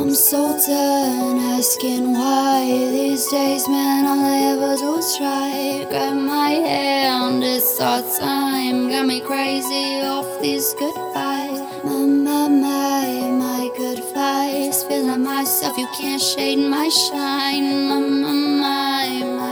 [0.00, 4.06] I'm so done asking why these days, man.
[4.06, 5.84] All I ever do is try.
[5.90, 8.88] Grab my hand, it's our time.
[8.88, 11.60] Got me crazy off these goodbyes.
[11.84, 11.92] My,
[12.26, 14.88] my, my, my good vibes.
[14.88, 17.88] Feeling myself, you can't shade my shine.
[17.90, 19.49] My, my, my, my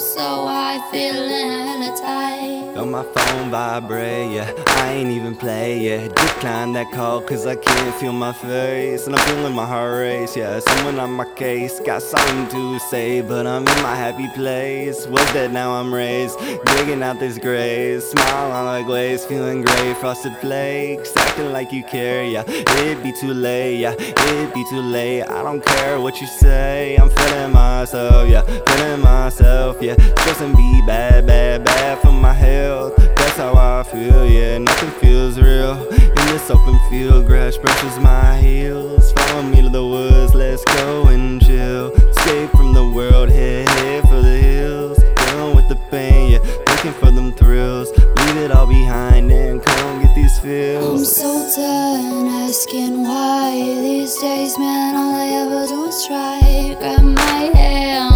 [0.00, 2.76] so high, feeling hella tight.
[2.76, 4.50] On my phone vibrate, yeah.
[4.66, 6.08] I ain't even play, yeah.
[6.08, 9.06] Decline that call, cause I can't feel my face.
[9.06, 10.58] And I'm feeling my heart race, yeah.
[10.60, 15.06] Someone on my case, got something to say, but I'm in my happy place.
[15.06, 16.38] Was dead, now I'm raised.
[16.64, 18.10] Digging out this grace.
[18.10, 19.96] Smile on my glaze, feeling great.
[19.98, 22.44] Frosted flakes, acting like you care, yeah.
[22.48, 23.92] It'd be too late, yeah.
[23.92, 25.22] It'd be too late.
[25.24, 26.96] I don't care what you say.
[26.96, 28.42] I'm feeling myself, yeah.
[28.42, 29.89] Feeling myself, yeah.
[29.98, 32.96] Stressing be bad, bad, bad for my health.
[32.96, 34.58] That's how I feel, yeah.
[34.58, 35.76] Nothing feels real.
[35.92, 39.12] In this open field, grass brushes my heels.
[39.12, 41.92] Follow me to the woods, let's go and chill.
[41.92, 44.98] Escape from the world, head, head for the hills.
[44.98, 46.38] Dealing with the pain, yeah.
[46.68, 47.90] Looking for them thrills.
[47.90, 51.00] Leave it all behind and come get these feels.
[51.00, 54.96] I'm so done asking why these days, man.
[54.96, 56.76] All I ever do is try.
[56.78, 58.09] Grab my hand,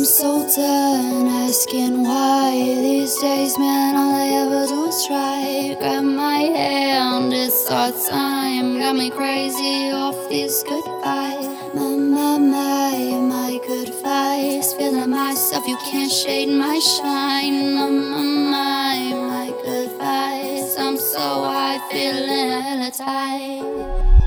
[0.00, 3.96] I'm so done asking why these days, man.
[3.96, 5.76] All I ever do is try.
[5.78, 8.78] Grab my hand, it's our time.
[8.78, 11.46] Got me crazy off these goodbyes.
[11.74, 12.96] My, my, my,
[13.28, 13.90] my good.
[14.78, 17.74] Feeling myself, you can't shade my shine.
[17.74, 20.78] My, my, my, my good vibes.
[20.78, 24.19] I'm so high, feeling hella tight.